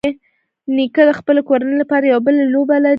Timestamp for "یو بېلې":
2.05-2.43